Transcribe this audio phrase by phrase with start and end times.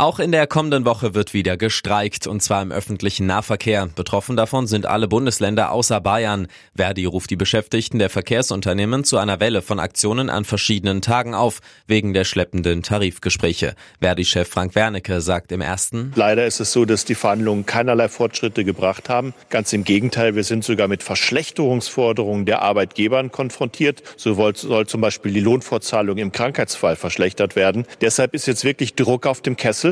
[0.00, 3.88] Auch in der kommenden Woche wird wieder gestreikt, und zwar im öffentlichen Nahverkehr.
[3.96, 6.46] Betroffen davon sind alle Bundesländer außer Bayern.
[6.76, 11.58] Verdi ruft die Beschäftigten der Verkehrsunternehmen zu einer Welle von Aktionen an verschiedenen Tagen auf,
[11.88, 13.74] wegen der schleppenden Tarifgespräche.
[14.00, 16.12] Verdi-Chef Frank Wernicke sagt im ersten.
[16.14, 19.34] Leider ist es so, dass die Verhandlungen keinerlei Fortschritte gebracht haben.
[19.50, 24.04] Ganz im Gegenteil, wir sind sogar mit Verschlechterungsforderungen der Arbeitgebern konfrontiert.
[24.16, 27.84] So soll zum Beispiel die Lohnfortzahlung im Krankheitsfall verschlechtert werden.
[28.00, 29.87] Deshalb ist jetzt wirklich Druck auf dem Kessel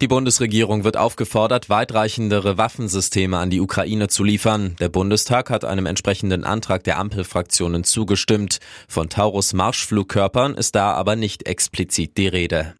[0.00, 4.76] die Bundesregierung wird aufgefordert, weitreichendere Waffensysteme an die Ukraine zu liefern.
[4.78, 8.58] Der Bundestag hat einem entsprechenden Antrag der Ampelfraktionen zugestimmt.
[8.88, 12.74] Von Taurus Marschflugkörpern ist da aber nicht explizit die Rede.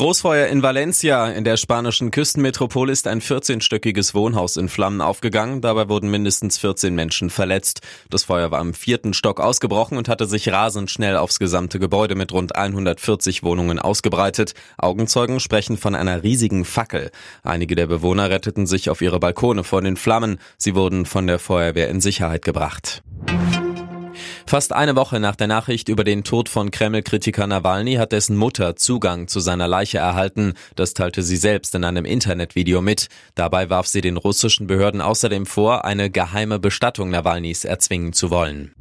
[0.00, 1.28] Großfeuer in Valencia.
[1.28, 5.60] In der spanischen Küstenmetropole ist ein 14-stöckiges Wohnhaus in Flammen aufgegangen.
[5.60, 7.82] Dabei wurden mindestens 14 Menschen verletzt.
[8.08, 12.14] Das Feuer war im vierten Stock ausgebrochen und hatte sich rasend schnell aufs gesamte Gebäude
[12.14, 14.54] mit rund 140 Wohnungen ausgebreitet.
[14.78, 17.10] Augenzeugen sprechen von einer riesigen Fackel.
[17.42, 20.38] Einige der Bewohner retteten sich auf ihre Balkone vor den Flammen.
[20.56, 23.02] Sie wurden von der Feuerwehr in Sicherheit gebracht.
[24.50, 28.74] Fast eine Woche nach der Nachricht über den Tod von Kreml-Kritiker Nawalny hat dessen Mutter
[28.74, 30.54] Zugang zu seiner Leiche erhalten.
[30.74, 33.06] Das teilte sie selbst in einem Internetvideo mit.
[33.36, 38.74] Dabei warf sie den russischen Behörden außerdem vor, eine geheime Bestattung Nawalnys erzwingen zu wollen.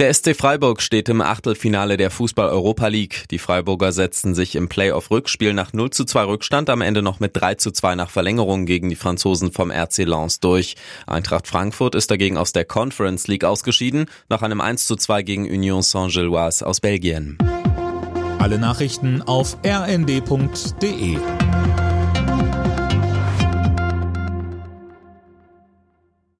[0.00, 3.28] Der SC Freiburg steht im Achtelfinale der Fußball-Europa League.
[3.30, 7.36] Die Freiburger setzten sich im Playoff-Rückspiel nach 0 zu 2 Rückstand am Ende noch mit
[7.36, 10.76] 3 zu 2 nach Verlängerung gegen die Franzosen vom RC Lens durch.
[11.06, 15.44] Eintracht Frankfurt ist dagegen aus der Conference League ausgeschieden, nach einem 1 zu 2 gegen
[15.44, 17.36] Union Saint-Gilloise aus Belgien.
[18.38, 21.18] Alle Nachrichten auf rnd.de